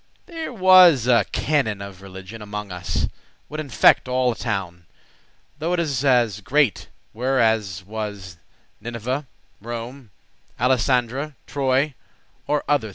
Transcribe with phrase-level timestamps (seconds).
[0.25, 2.71] There was a canon of religioun Amonges
[3.03, 3.07] us,
[3.49, 8.37] would infect* all a town, *deceive Though it as great were as was
[8.79, 9.27] Nineveh,
[9.61, 10.09] Rome,
[10.59, 11.93] Alisandre,* Troy,
[12.47, 12.89] or other three.